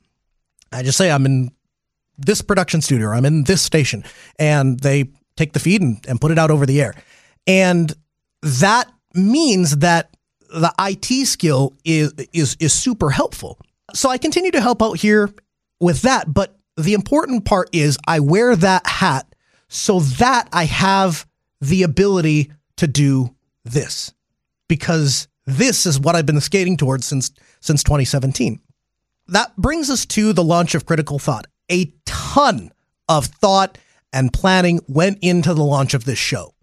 I 0.72 0.82
just 0.84 0.98
say 0.98 1.12
I'm 1.12 1.26
in 1.26 1.52
this 2.18 2.42
production 2.42 2.82
studio, 2.82 3.10
I'm 3.10 3.26
in 3.26 3.44
this 3.44 3.62
station, 3.62 4.04
and 4.40 4.80
they 4.80 5.12
take 5.36 5.54
the 5.54 5.60
feed 5.60 5.82
and, 5.82 6.04
and 6.08 6.22
put 6.22 6.32
it 6.32 6.40
out 6.40 6.52
over 6.52 6.66
the 6.66 6.82
air. 6.82 6.94
And 7.48 7.94
that 8.44 8.92
means 9.14 9.78
that 9.78 10.16
the 10.50 10.72
IT 10.80 11.26
skill 11.26 11.74
is 11.84 12.14
is 12.34 12.56
is 12.60 12.74
super 12.74 13.10
helpful. 13.10 13.58
So 13.94 14.10
I 14.10 14.18
continue 14.18 14.52
to 14.52 14.62
help 14.62 14.84
out 14.84 14.98
here 14.98 15.34
with 15.80 16.04
that, 16.04 16.32
but 16.32 16.56
the 16.78 16.94
important 16.94 17.46
part 17.46 17.70
is 17.72 17.98
I 18.08 18.20
wear 18.20 18.56
that 18.56 18.86
hat 18.86 19.34
so 19.70 20.00
that 20.00 20.50
I 20.52 20.66
have 20.66 21.26
the 21.62 21.84
ability 21.84 22.52
to 22.78 22.88
do 22.88 23.36
this 23.64 24.14
because 24.68 25.28
this 25.46 25.86
is 25.86 26.00
what 26.00 26.16
I've 26.16 26.26
been 26.26 26.42
skating 26.42 26.78
towards 26.78 27.06
since 27.06 27.32
since 27.62 27.84
2017. 27.84 28.60
That 29.28 29.56
brings 29.56 29.90
us 29.90 30.06
to 30.08 30.34
the 30.34 30.44
launch 30.44 30.76
of 30.76 30.86
Critical 30.86 31.18
Thought. 31.18 31.48
A 31.72 31.94
ton 32.06 32.72
of 33.08 33.26
thought 33.26 33.78
and 34.12 34.34
planning 34.34 34.82
went 34.88 35.20
into 35.22 35.54
the 35.54 35.64
launch 35.64 35.94
of 35.94 36.04
this 36.04 36.20
show 36.20 36.54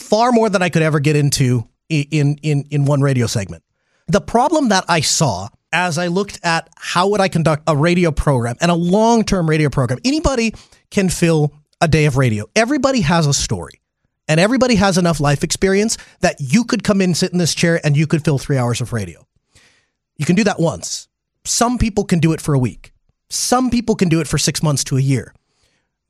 far 0.00 0.32
more 0.32 0.48
than 0.48 0.62
I 0.62 0.68
could 0.68 0.82
ever 0.82 1.00
get 1.00 1.16
into 1.16 1.68
in 1.88 2.36
in 2.42 2.64
in 2.70 2.84
one 2.84 3.00
radio 3.00 3.26
segment. 3.26 3.62
The 4.08 4.20
problem 4.20 4.70
that 4.70 4.84
I 4.88 5.00
saw 5.00 5.48
as 5.72 5.98
I 5.98 6.08
looked 6.08 6.40
at 6.42 6.68
how 6.76 7.08
would 7.08 7.20
I 7.20 7.28
conduct 7.28 7.62
a 7.66 7.76
radio 7.76 8.10
program 8.10 8.56
and 8.60 8.70
a 8.70 8.74
long-term 8.74 9.48
radio 9.48 9.68
program. 9.68 10.00
Anybody 10.04 10.52
can 10.90 11.08
fill 11.08 11.52
a 11.80 11.86
day 11.86 12.06
of 12.06 12.16
radio. 12.16 12.46
Everybody 12.56 13.02
has 13.02 13.26
a 13.26 13.34
story. 13.34 13.80
And 14.26 14.38
everybody 14.38 14.76
has 14.76 14.96
enough 14.96 15.18
life 15.18 15.42
experience 15.42 15.96
that 16.20 16.36
you 16.40 16.64
could 16.64 16.84
come 16.84 17.00
in, 17.00 17.14
sit 17.14 17.32
in 17.32 17.38
this 17.38 17.54
chair, 17.54 17.80
and 17.84 17.96
you 17.96 18.06
could 18.06 18.24
fill 18.24 18.38
three 18.38 18.56
hours 18.56 18.80
of 18.80 18.92
radio. 18.92 19.26
You 20.16 20.24
can 20.24 20.36
do 20.36 20.44
that 20.44 20.60
once. 20.60 21.08
Some 21.44 21.78
people 21.78 22.04
can 22.04 22.20
do 22.20 22.32
it 22.32 22.40
for 22.40 22.54
a 22.54 22.58
week. 22.58 22.92
Some 23.28 23.70
people 23.70 23.96
can 23.96 24.08
do 24.08 24.20
it 24.20 24.28
for 24.28 24.38
six 24.38 24.62
months 24.62 24.84
to 24.84 24.96
a 24.96 25.00
year 25.00 25.34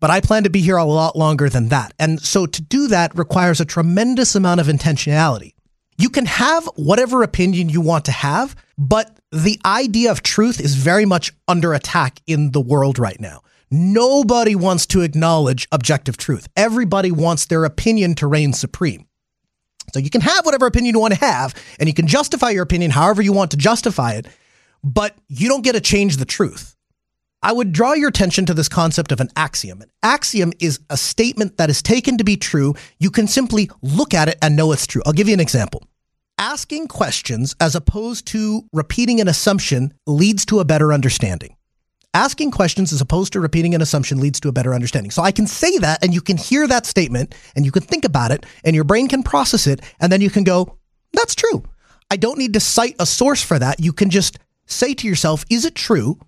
but 0.01 0.11
I 0.11 0.21
plan 0.21 0.45
to 0.45 0.51
be 0.51 0.61
here 0.61 0.77
a 0.77 0.85
lot 0.85 1.17
longer 1.17 1.49
than 1.49 1.69
that. 1.69 1.93
And 1.99 2.21
so 2.21 2.47
to 2.47 2.63
do 2.63 2.89
that 2.89 3.17
requires 3.17 3.61
a 3.61 3.65
tremendous 3.65 4.35
amount 4.35 4.61
of 4.61 4.67
intentionality. 4.67 5.55
You 5.99 6.09
can 6.09 6.25
have 6.27 6.65
whatever 6.77 7.23
opinion 7.23 7.69
you 7.69 7.83
want 7.83 8.07
to 8.07 8.13
have, 8.13 8.57
but 8.79 9.19
the 9.31 9.61
idea 9.65 10.11
of 10.11 10.23
truth 10.23 10.59
is 10.59 10.75
very 10.75 11.05
much 11.05 11.33
under 11.47 11.75
attack 11.75 12.21
in 12.27 12.53
the 12.53 12.61
world 12.61 12.99
right 12.99 13.21
now. 13.21 13.43
Nobody 13.71 14.57
wants 14.57 14.87
to 14.87 15.03
acknowledge 15.03 15.69
objective 15.71 16.17
truth. 16.17 16.49
Everybody 16.57 17.13
wants 17.13 17.45
their 17.45 17.65
opinion 17.65 18.15
to 18.17 18.27
reign 18.27 18.53
supreme. 18.53 19.07
So 19.93 20.01
you 20.01 20.11
can 20.11 20.23
have 20.23 20.45
whatever 20.45 20.67
opinion 20.67 20.95
you 20.95 21.01
want 21.01 21.15
to 21.15 21.21
have, 21.21 21.55
and 21.79 21.89
you 21.89 21.95
can 21.95 22.07
justify 22.07 22.51
your 22.51 22.63
opinion 22.63 22.91
however 22.91 23.23
you 23.23 23.33
want 23.33 23.51
to 23.53 23.57
justify 23.57 24.15
it, 24.15 24.27
but 24.83 25.17
you 25.29 25.49
don't 25.49 25.63
get 25.63 25.73
to 25.73 25.81
change 25.81 26.17
the 26.17 26.25
truth. 26.25 26.77
I 27.43 27.53
would 27.53 27.73
draw 27.73 27.95
your 27.95 28.11
attention 28.11 28.45
to 28.47 28.55
this 28.55 28.69
concept 28.69 29.13
of 29.13 29.21
an 29.21 29.31
axiom. 29.35 29.81
An 29.81 29.91
axiom 30.03 30.53
is 30.61 30.79
a 30.91 30.97
statement 30.99 31.57
that 31.57 31.71
is 31.71 31.81
taken 31.81 32.19
to 32.19 32.25
be 32.25 32.37
true. 32.37 32.75
You 32.99 33.11
can 33.11 33.27
simply 33.27 33.71
look 33.81 34.13
at 34.13 34.29
it 34.29 34.37
and 34.43 34.57
know 34.57 34.73
it's 34.73 34.87
true. 34.87 35.01
I'll 35.07 35.15
give 35.15 35.27
you 35.27 35.33
an 35.33 35.41
example. 35.41 35.83
Asking 36.37 36.89
questions 36.89 37.57
as 37.59 37.75
opposed 37.75 38.27
to 38.29 38.63
repeating 38.75 39.23
an 39.23 39.29
assumption 39.29 39.95
leads 40.07 40.45
to 40.47 40.61
a 40.61 40.67
better 40.67 40.93
understanding. 40.93 41.57
Asking 42.13 42.51
questions 42.51 42.93
as 42.93 43.01
opposed 43.01 43.33
to 43.33 43.41
repeating 43.41 43.75
an 43.75 43.81
assumption 43.81 44.21
leads 44.21 44.41
to 44.41 44.49
a 44.49 44.53
better 44.53 44.75
understanding. 44.75 45.11
So 45.11 45.23
I 45.23 45.33
can 45.33 45.47
say 45.47 45.79
that 45.79 46.05
and 46.05 46.13
you 46.13 46.21
can 46.21 46.37
hear 46.37 46.67
that 46.67 46.85
statement 46.85 47.35
and 47.57 47.65
you 47.65 47.73
can 47.73 47.83
think 47.83 48.05
about 48.05 48.33
it 48.33 48.45
and 48.65 48.75
your 48.75 48.85
brain 48.85 49.09
can 49.09 49.23
process 49.23 49.67
it 49.67 49.81
and 49.99 50.13
then 50.13 50.21
you 50.21 50.29
can 50.29 50.45
go, 50.45 50.77
that's 51.15 51.35
true. 51.35 51.63
I 52.11 52.17
don't 52.17 52.39
need 52.39 52.53
to 52.53 52.61
cite 52.61 52.97
a 52.99 53.07
source 53.07 53.43
for 53.43 53.59
that. 53.59 53.81
You 53.81 53.95
can 53.95 54.11
just 54.11 54.39
say 54.67 54.93
to 54.95 55.09
yourself, 55.09 55.45
is 55.49 55.65
it 55.65 55.75
true 55.75 56.19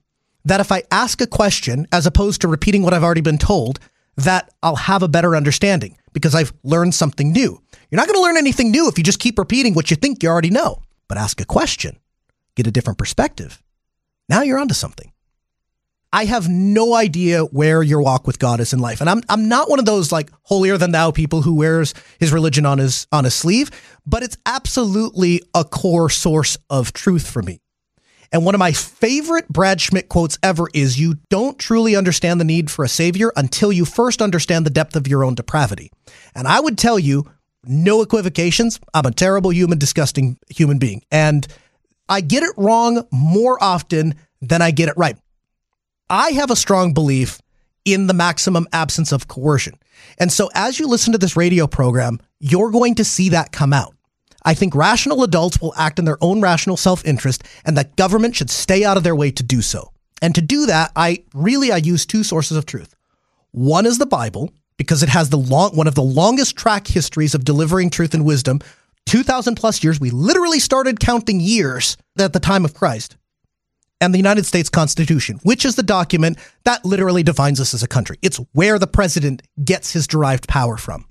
that 0.45 0.61
if 0.61 0.73
I 0.73 0.83
ask 0.91 1.21
a 1.21 1.27
question 1.27 1.87
as 1.93 2.07
opposed 2.07 2.41
to 2.41 2.49
repeating 2.49 2.83
what 2.83 2.95
I've 2.95 3.05
already 3.05 3.21
been 3.21 3.39
told, 3.39 3.79
that 4.17 4.53
I'll 4.63 4.77
have 4.77 5.03
a 5.03 5.09
better 5.09 5.37
understanding 5.37 5.97
because 6.13 6.35
I've 6.35 6.53
learned 6.63 6.95
something 6.95 7.33
new. 7.33 7.61
You're 7.91 7.97
not 7.97 8.07
going 8.07 8.19
to 8.19 8.23
learn 8.23 8.37
anything 8.37 8.71
new 8.71 8.89
if 8.89 8.99
you 8.99 9.05
just 9.05 9.21
keep 9.21 9.39
repeating 9.39 9.75
what 9.75 9.91
you 9.91 9.97
think 9.97 10.23
you 10.23 10.29
already 10.29 10.51
know, 10.51 10.83
but 11.09 11.19
ask 11.19 11.41
a 11.41 11.45
question, 11.45 11.99
get 12.55 12.67
a 12.67 12.71
different 12.71 12.99
perspective. 12.99 13.63
Now 14.29 14.43
you're 14.43 14.59
onto 14.59 14.75
something. 14.75 15.13
I 16.15 16.27
have 16.27 16.47
no 16.47 16.95
idea 16.95 17.43
where 17.43 17.83
your 17.83 18.03
walk 18.03 18.27
with 18.27 18.39
God 18.39 18.61
is 18.61 18.75
in 18.75 18.81
life. 18.81 19.01
And 19.01 19.09
I'm 19.09 19.23
I'm 19.31 19.49
not 19.49 19.71
one 19.71 19.79
of 19.79 19.87
those 19.87 20.13
like 20.13 20.31
holier 20.43 20.77
than 20.77 20.93
thou 20.93 21.11
people 21.11 21.41
who 21.41 21.55
wears 21.55 21.95
his 22.21 22.33
religion 22.33 22.67
on 22.67 22.79
his 22.79 23.07
on 23.11 23.25
his 23.25 23.35
sleeve, 23.35 23.71
but 24.07 24.23
it's 24.23 24.37
absolutely 24.45 25.43
a 25.55 25.65
core 25.65 26.11
source 26.11 26.59
of 26.69 26.93
truth 26.93 27.29
for 27.29 27.43
me. 27.43 27.61
And 28.33 28.47
one 28.47 28.55
of 28.55 28.59
my 28.59 28.73
favorite 28.73 29.49
Brad 29.49 29.81
Schmidt 29.81 30.09
quotes 30.09 30.39
ever 30.43 30.67
is 30.73 30.99
You 30.99 31.17
don't 31.29 31.59
truly 31.59 31.95
understand 31.95 32.41
the 32.41 32.45
need 32.45 32.71
for 32.71 32.85
a 32.85 32.89
savior 32.89 33.31
until 33.37 33.71
you 33.71 33.85
first 33.85 34.23
understand 34.23 34.65
the 34.65 34.71
depth 34.71 34.97
of 34.97 35.07
your 35.07 35.23
own 35.23 35.35
depravity. 35.35 35.93
And 36.35 36.49
I 36.49 36.59
would 36.59 36.79
tell 36.79 36.99
you, 36.99 37.31
no 37.65 38.03
equivocations, 38.03 38.81
I'm 38.95 39.07
a 39.07 39.13
terrible 39.13 39.53
human, 39.53 39.79
disgusting 39.79 40.39
human 40.49 40.79
being. 40.79 41.03
And 41.11 41.47
I 42.09 42.23
get 42.23 42.43
it 42.43 42.55
wrong 42.57 43.07
more 43.13 43.63
often 43.63 44.15
than 44.41 44.63
I 44.63 44.71
get 44.71 44.89
it 44.89 44.97
right. 44.97 45.17
I 46.11 46.31
have 46.31 46.51
a 46.51 46.57
strong 46.57 46.95
belief 46.95 47.41
in 47.85 48.07
the 48.07 48.15
maximum 48.15 48.67
absence 48.73 49.13
of 49.13 49.29
coercion. 49.29 49.75
And 50.19 50.33
so 50.33 50.51
as 50.55 50.79
you 50.79 50.89
listen 50.89 51.13
to 51.13 51.19
this 51.19 51.37
radio 51.37 51.67
program, 51.67 52.19
you're 52.41 52.71
going 52.71 52.97
to 52.97 53.05
see 53.05 53.31
that 53.31 53.53
come 53.53 53.73
out. 53.73 53.95
I 54.45 54.55
think 54.55 54.75
rational 54.75 55.23
adults 55.23 55.61
will 55.61 55.75
act 55.77 55.99
in 55.99 56.05
their 56.05 56.19
own 56.21 56.41
rational 56.41 56.77
self 56.77 57.05
interest 57.05 57.45
and 57.65 57.77
that 57.77 57.97
government 57.97 58.37
should 58.37 58.51
stay 58.51 58.85
out 58.85 58.97
of 58.97 59.03
their 59.03 59.17
way 59.17 59.31
to 59.31 59.43
do 59.43 59.63
so. 59.63 59.93
And 60.21 60.35
to 60.35 60.41
do 60.41 60.67
that, 60.67 60.93
I 60.95 61.25
really 61.35 61.73
I 61.73 61.79
use 61.79 62.07
two 62.07 62.23
sources 62.23 62.57
of 62.57 62.67
truth. 62.67 62.95
One 63.51 63.87
is 63.87 63.99
the 63.99 64.07
Bible 64.07 64.53
because 64.77 65.03
it 65.03 65.09
has 65.09 65.31
the 65.31 65.39
long 65.39 65.77
one 65.77 65.87
of 65.87 65.95
the 65.95 66.03
longest 66.03 66.57
track 66.57 66.87
histories 66.87 67.35
of 67.35 67.45
delivering 67.45 67.91
truth 67.91 68.15
and 68.15 68.25
wisdom. 68.25 68.61
2000 69.07 69.57
plus 69.57 69.83
years. 69.83 70.01
We 70.01 70.11
literally 70.11 70.61
started 70.61 71.01
counting 71.01 71.41
years 71.41 71.97
at 72.19 72.33
the 72.33 72.41
time 72.41 72.65
of 72.65 72.75
Christ. 72.75 73.17
And 74.01 74.13
the 74.13 74.19
United 74.19 74.47
States 74.47 74.69
Constitution, 74.69 75.39
which 75.43 75.65
is 75.65 75.77
the 75.77 75.83
document 75.83 76.39
that 76.65 76.85
literally 76.85 77.23
defines 77.23 77.61
us 77.61 77.73
as 77.73 77.83
a 77.83 77.89
country. 77.89 78.19
It's 78.23 78.39
where 78.53 78.79
the 78.79 78.87
president 78.89 79.43
gets 79.65 79.93
his 79.93 80.09
derived 80.09 80.49
power 80.49 80.77
from. 80.77 81.07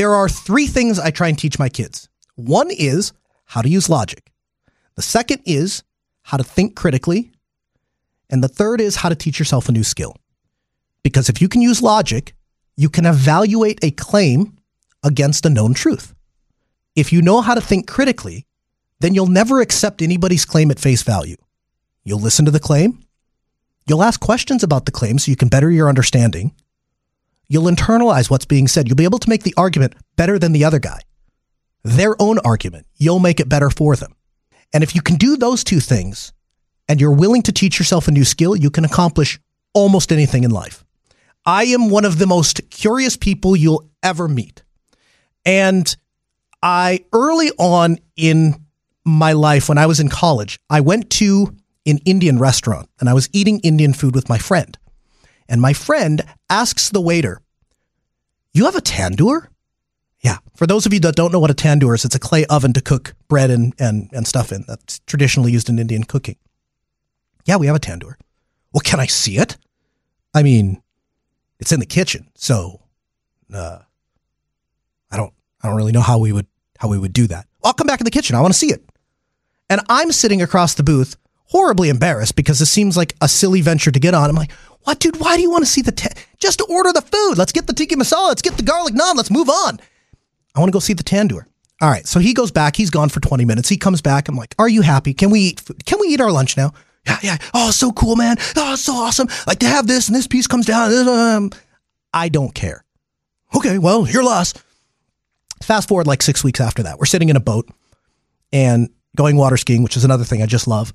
There 0.00 0.14
are 0.14 0.30
three 0.30 0.66
things 0.66 0.98
I 0.98 1.10
try 1.10 1.28
and 1.28 1.38
teach 1.38 1.58
my 1.58 1.68
kids. 1.68 2.08
One 2.34 2.70
is 2.70 3.12
how 3.44 3.60
to 3.60 3.68
use 3.68 3.90
logic. 3.90 4.32
The 4.94 5.02
second 5.02 5.42
is 5.44 5.82
how 6.22 6.38
to 6.38 6.42
think 6.42 6.74
critically. 6.74 7.32
And 8.30 8.42
the 8.42 8.48
third 8.48 8.80
is 8.80 8.96
how 8.96 9.10
to 9.10 9.14
teach 9.14 9.38
yourself 9.38 9.68
a 9.68 9.72
new 9.72 9.84
skill. 9.84 10.16
Because 11.02 11.28
if 11.28 11.42
you 11.42 11.50
can 11.50 11.60
use 11.60 11.82
logic, 11.82 12.34
you 12.78 12.88
can 12.88 13.04
evaluate 13.04 13.78
a 13.84 13.90
claim 13.90 14.56
against 15.02 15.44
a 15.44 15.50
known 15.50 15.74
truth. 15.74 16.14
If 16.96 17.12
you 17.12 17.20
know 17.20 17.42
how 17.42 17.54
to 17.54 17.60
think 17.60 17.86
critically, 17.86 18.46
then 19.00 19.12
you'll 19.12 19.26
never 19.26 19.60
accept 19.60 20.00
anybody's 20.00 20.46
claim 20.46 20.70
at 20.70 20.80
face 20.80 21.02
value. 21.02 21.36
You'll 22.04 22.20
listen 22.20 22.46
to 22.46 22.50
the 22.50 22.58
claim. 22.58 23.04
You'll 23.86 24.02
ask 24.02 24.18
questions 24.18 24.62
about 24.62 24.86
the 24.86 24.92
claim 24.92 25.18
so 25.18 25.30
you 25.30 25.36
can 25.36 25.48
better 25.48 25.70
your 25.70 25.90
understanding. 25.90 26.54
You'll 27.50 27.64
internalize 27.64 28.30
what's 28.30 28.44
being 28.46 28.68
said. 28.68 28.86
You'll 28.86 28.96
be 28.96 29.04
able 29.04 29.18
to 29.18 29.28
make 29.28 29.42
the 29.42 29.54
argument 29.56 29.94
better 30.14 30.38
than 30.38 30.52
the 30.52 30.64
other 30.64 30.78
guy. 30.78 31.00
Their 31.82 32.14
own 32.22 32.38
argument. 32.38 32.86
You'll 32.96 33.18
make 33.18 33.40
it 33.40 33.48
better 33.48 33.70
for 33.70 33.96
them. 33.96 34.14
And 34.72 34.84
if 34.84 34.94
you 34.94 35.02
can 35.02 35.16
do 35.16 35.36
those 35.36 35.64
two 35.64 35.80
things 35.80 36.32
and 36.88 37.00
you're 37.00 37.10
willing 37.10 37.42
to 37.42 37.52
teach 37.52 37.80
yourself 37.80 38.06
a 38.06 38.12
new 38.12 38.24
skill, 38.24 38.54
you 38.54 38.70
can 38.70 38.84
accomplish 38.84 39.40
almost 39.74 40.12
anything 40.12 40.44
in 40.44 40.52
life. 40.52 40.84
I 41.44 41.64
am 41.64 41.90
one 41.90 42.04
of 42.04 42.18
the 42.18 42.26
most 42.26 42.70
curious 42.70 43.16
people 43.16 43.56
you'll 43.56 43.90
ever 44.00 44.28
meet. 44.28 44.62
And 45.44 45.94
I, 46.62 47.04
early 47.12 47.50
on 47.58 47.98
in 48.14 48.64
my 49.04 49.32
life, 49.32 49.68
when 49.68 49.78
I 49.78 49.86
was 49.86 49.98
in 49.98 50.08
college, 50.08 50.60
I 50.70 50.82
went 50.82 51.10
to 51.10 51.56
an 51.84 51.98
Indian 52.04 52.38
restaurant 52.38 52.88
and 53.00 53.08
I 53.08 53.14
was 53.14 53.28
eating 53.32 53.58
Indian 53.60 53.92
food 53.92 54.14
with 54.14 54.28
my 54.28 54.38
friend. 54.38 54.78
And 55.50 55.60
my 55.60 55.72
friend 55.72 56.22
asks 56.48 56.88
the 56.88 57.00
waiter, 57.00 57.42
You 58.54 58.64
have 58.66 58.76
a 58.76 58.80
tandoor? 58.80 59.48
Yeah. 60.20 60.38
For 60.54 60.66
those 60.66 60.86
of 60.86 60.94
you 60.94 61.00
that 61.00 61.16
don't 61.16 61.32
know 61.32 61.40
what 61.40 61.50
a 61.50 61.54
tandoor 61.54 61.94
is, 61.94 62.04
it's 62.04 62.14
a 62.14 62.20
clay 62.20 62.44
oven 62.46 62.72
to 62.74 62.80
cook 62.80 63.14
bread 63.28 63.50
and, 63.50 63.74
and, 63.78 64.08
and 64.12 64.26
stuff 64.26 64.52
in 64.52 64.64
that's 64.68 65.00
traditionally 65.00 65.50
used 65.50 65.68
in 65.68 65.78
Indian 65.78 66.04
cooking. 66.04 66.36
Yeah, 67.46 67.56
we 67.56 67.66
have 67.66 67.76
a 67.76 67.80
tandoor. 67.80 68.14
Well, 68.72 68.82
can 68.84 69.00
I 69.00 69.06
see 69.06 69.38
it? 69.38 69.56
I 70.32 70.44
mean, 70.44 70.80
it's 71.58 71.72
in 71.72 71.80
the 71.80 71.86
kitchen, 71.86 72.28
so 72.36 72.82
uh, 73.52 73.80
I 75.10 75.16
don't 75.16 75.32
I 75.62 75.68
don't 75.68 75.76
really 75.76 75.92
know 75.92 76.00
how 76.00 76.18
we 76.18 76.32
would 76.32 76.46
how 76.78 76.88
we 76.88 76.98
would 76.98 77.12
do 77.12 77.26
that. 77.26 77.46
I'll 77.64 77.72
come 77.72 77.88
back 77.88 78.00
in 78.00 78.04
the 78.04 78.10
kitchen. 78.10 78.36
I 78.36 78.40
want 78.40 78.52
to 78.54 78.58
see 78.58 78.70
it. 78.70 78.84
And 79.68 79.80
I'm 79.88 80.12
sitting 80.12 80.42
across 80.42 80.74
the 80.74 80.82
booth, 80.82 81.16
horribly 81.46 81.88
embarrassed 81.88 82.36
because 82.36 82.60
this 82.60 82.70
seems 82.70 82.96
like 82.96 83.14
a 83.20 83.28
silly 83.28 83.60
venture 83.60 83.90
to 83.90 83.98
get 83.98 84.14
on. 84.14 84.30
I'm 84.30 84.36
like, 84.36 84.52
what, 84.84 84.98
dude? 85.00 85.20
Why 85.20 85.36
do 85.36 85.42
you 85.42 85.50
want 85.50 85.64
to 85.64 85.70
see 85.70 85.82
the 85.82 85.92
ta- 85.92 86.18
just 86.38 86.58
to 86.58 86.64
order 86.64 86.92
the 86.92 87.02
food? 87.02 87.36
Let's 87.36 87.52
get 87.52 87.66
the 87.66 87.72
tikka 87.72 87.96
masala. 87.96 88.28
Let's 88.28 88.42
get 88.42 88.56
the 88.56 88.62
garlic 88.62 88.94
naan. 88.94 89.14
Let's 89.16 89.30
move 89.30 89.48
on. 89.48 89.80
I 90.54 90.60
want 90.60 90.68
to 90.68 90.72
go 90.72 90.80
see 90.80 90.94
the 90.94 91.04
tandoor. 91.04 91.44
All 91.82 91.88
right, 91.88 92.06
so 92.06 92.20
he 92.20 92.34
goes 92.34 92.50
back. 92.50 92.76
He's 92.76 92.90
gone 92.90 93.08
for 93.08 93.20
20 93.20 93.44
minutes. 93.46 93.68
He 93.68 93.78
comes 93.78 94.02
back. 94.02 94.28
I'm 94.28 94.36
like, 94.36 94.54
"Are 94.58 94.68
you 94.68 94.82
happy? 94.82 95.14
Can 95.14 95.30
we 95.30 95.40
eat? 95.40 95.60
Food? 95.60 95.84
Can 95.86 95.98
we 96.00 96.08
eat 96.08 96.20
our 96.20 96.30
lunch 96.30 96.56
now?" 96.56 96.72
Yeah, 97.06 97.18
yeah. 97.22 97.38
Oh, 97.54 97.70
so 97.70 97.92
cool, 97.92 98.16
man. 98.16 98.36
Oh, 98.56 98.76
so 98.76 98.92
awesome. 98.92 99.28
Like 99.46 99.60
to 99.60 99.66
have 99.66 99.86
this 99.86 100.08
and 100.08 100.14
this 100.14 100.26
piece 100.26 100.46
comes 100.46 100.66
down. 100.66 100.92
Um, 101.08 101.50
I 102.12 102.28
don't 102.28 102.54
care. 102.54 102.84
Okay, 103.54 103.78
well, 103.78 104.06
your 104.06 104.22
loss. 104.22 104.52
Fast 105.62 105.88
forward 105.88 106.06
like 106.06 106.22
six 106.22 106.42
weeks 106.44 106.60
after 106.60 106.82
that, 106.82 106.98
we're 106.98 107.06
sitting 107.06 107.28
in 107.28 107.36
a 107.36 107.40
boat 107.40 107.68
and 108.52 108.90
going 109.16 109.36
water 109.36 109.56
skiing, 109.56 109.82
which 109.82 109.96
is 109.96 110.04
another 110.04 110.24
thing 110.24 110.42
I 110.42 110.46
just 110.46 110.66
love. 110.66 110.92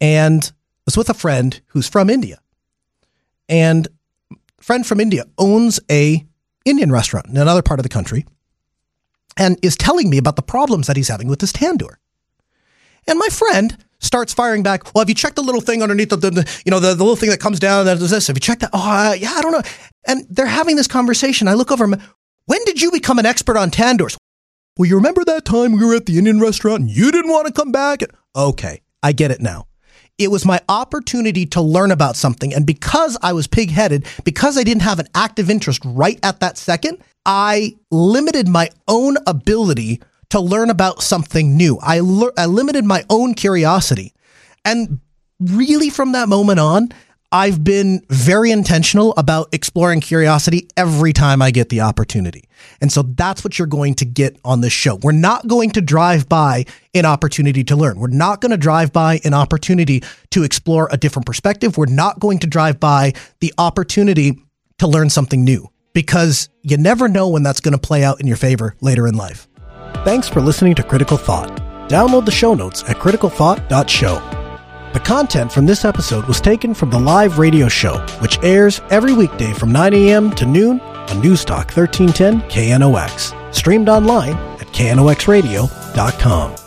And 0.00 0.42
I 0.44 0.82
was 0.86 0.96
with 0.96 1.08
a 1.08 1.14
friend 1.14 1.60
who's 1.68 1.88
from 1.88 2.10
India 2.10 2.40
and 3.48 3.88
friend 4.60 4.86
from 4.86 5.00
India 5.00 5.24
owns 5.38 5.80
a 5.90 6.24
Indian 6.64 6.90
restaurant 6.90 7.26
in 7.26 7.36
another 7.36 7.62
part 7.62 7.78
of 7.78 7.82
the 7.82 7.88
country 7.88 8.24
and 9.36 9.58
is 9.62 9.76
telling 9.76 10.08
me 10.08 10.18
about 10.18 10.36
the 10.36 10.42
problems 10.42 10.86
that 10.86 10.96
he's 10.96 11.08
having 11.08 11.28
with 11.28 11.40
his 11.40 11.52
tandoor. 11.52 11.96
And 13.06 13.18
my 13.18 13.28
friend 13.28 13.76
starts 13.98 14.32
firing 14.32 14.62
back. 14.62 14.94
Well, 14.94 15.02
have 15.02 15.08
you 15.08 15.14
checked 15.14 15.36
the 15.36 15.42
little 15.42 15.60
thing 15.60 15.82
underneath 15.82 16.10
the, 16.10 16.16
the, 16.16 16.30
the 16.30 16.62
you 16.64 16.70
know, 16.70 16.80
the, 16.80 16.94
the, 16.94 17.02
little 17.02 17.16
thing 17.16 17.30
that 17.30 17.40
comes 17.40 17.58
down 17.58 17.86
that 17.86 17.98
does 17.98 18.10
this? 18.10 18.26
Have 18.28 18.36
you 18.36 18.40
checked 18.40 18.60
that? 18.62 18.70
Oh, 18.72 19.10
uh, 19.10 19.12
yeah, 19.14 19.32
I 19.34 19.42
don't 19.42 19.52
know. 19.52 19.62
And 20.06 20.26
they're 20.30 20.46
having 20.46 20.76
this 20.76 20.86
conversation. 20.86 21.48
I 21.48 21.54
look 21.54 21.72
over. 21.72 21.86
When 22.46 22.64
did 22.64 22.80
you 22.80 22.90
become 22.90 23.18
an 23.18 23.26
expert 23.26 23.56
on 23.56 23.70
tandoors? 23.70 24.16
Well, 24.76 24.88
you 24.88 24.96
remember 24.96 25.24
that 25.24 25.44
time 25.44 25.72
we 25.72 25.84
were 25.84 25.94
at 25.94 26.06
the 26.06 26.18
Indian 26.18 26.40
restaurant 26.40 26.80
and 26.80 26.90
you 26.90 27.12
didn't 27.12 27.30
want 27.30 27.46
to 27.46 27.52
come 27.52 27.72
back? 27.72 28.02
Okay, 28.34 28.82
I 29.02 29.12
get 29.12 29.30
it 29.30 29.40
now. 29.40 29.66
It 30.18 30.30
was 30.30 30.44
my 30.44 30.60
opportunity 30.68 31.44
to 31.46 31.60
learn 31.60 31.90
about 31.90 32.16
something. 32.16 32.54
And 32.54 32.64
because 32.64 33.18
I 33.22 33.32
was 33.32 33.48
pigheaded, 33.48 34.06
because 34.24 34.56
I 34.56 34.62
didn't 34.62 34.82
have 34.82 35.00
an 35.00 35.08
active 35.14 35.50
interest 35.50 35.82
right 35.84 36.18
at 36.22 36.40
that 36.40 36.56
second, 36.56 36.98
I 37.26 37.74
limited 37.90 38.48
my 38.48 38.70
own 38.86 39.16
ability 39.26 40.00
to 40.30 40.40
learn 40.40 40.70
about 40.70 41.02
something 41.02 41.56
new. 41.56 41.78
I, 41.82 42.00
le- 42.00 42.32
I 42.36 42.46
limited 42.46 42.84
my 42.84 43.04
own 43.10 43.34
curiosity. 43.34 44.14
And 44.64 45.00
really, 45.40 45.90
from 45.90 46.12
that 46.12 46.28
moment 46.28 46.60
on, 46.60 46.90
I've 47.34 47.64
been 47.64 48.00
very 48.08 48.52
intentional 48.52 49.12
about 49.16 49.48
exploring 49.52 50.00
curiosity 50.00 50.68
every 50.76 51.12
time 51.12 51.42
I 51.42 51.50
get 51.50 51.68
the 51.68 51.80
opportunity. 51.80 52.44
And 52.80 52.92
so 52.92 53.02
that's 53.02 53.42
what 53.42 53.58
you're 53.58 53.66
going 53.66 53.94
to 53.96 54.04
get 54.04 54.38
on 54.44 54.60
this 54.60 54.72
show. 54.72 54.94
We're 55.02 55.10
not 55.10 55.48
going 55.48 55.70
to 55.70 55.80
drive 55.80 56.28
by 56.28 56.64
an 56.94 57.04
opportunity 57.04 57.64
to 57.64 57.74
learn. 57.74 57.98
We're 57.98 58.06
not 58.06 58.40
going 58.40 58.52
to 58.52 58.56
drive 58.56 58.92
by 58.92 59.20
an 59.24 59.34
opportunity 59.34 60.04
to 60.30 60.44
explore 60.44 60.88
a 60.92 60.96
different 60.96 61.26
perspective. 61.26 61.76
We're 61.76 61.86
not 61.86 62.20
going 62.20 62.38
to 62.38 62.46
drive 62.46 62.78
by 62.78 63.14
the 63.40 63.52
opportunity 63.58 64.38
to 64.78 64.86
learn 64.86 65.10
something 65.10 65.42
new. 65.42 65.68
because 65.94 66.48
you 66.62 66.76
never 66.76 67.08
know 67.08 67.28
when 67.28 67.42
that's 67.42 67.60
going 67.60 67.72
to 67.72 67.78
play 67.78 68.04
out 68.04 68.20
in 68.20 68.26
your 68.26 68.36
favor 68.36 68.74
later 68.80 69.06
in 69.06 69.16
life. 69.16 69.48
Thanks 70.04 70.28
for 70.28 70.40
listening 70.40 70.74
to 70.74 70.82
Critical 70.82 71.16
Thought. 71.16 71.56
Download 71.88 72.24
the 72.24 72.32
show 72.32 72.54
notes 72.54 72.82
at 72.84 72.96
criticalthought.show. 72.96 74.43
The 74.94 75.00
content 75.00 75.50
from 75.50 75.66
this 75.66 75.84
episode 75.84 76.24
was 76.26 76.40
taken 76.40 76.72
from 76.72 76.90
the 76.90 77.00
live 77.00 77.38
radio 77.38 77.68
show, 77.68 77.98
which 78.20 78.38
airs 78.44 78.80
every 78.90 79.12
weekday 79.12 79.52
from 79.52 79.72
9 79.72 79.92
a.m. 79.92 80.30
to 80.36 80.46
noon 80.46 80.80
on 80.80 81.20
Newstalk 81.20 81.76
1310 81.76 82.42
KNOX. 82.48 83.34
Streamed 83.52 83.88
online 83.88 84.34
at 84.60 84.68
knoxradio.com. 84.68 86.63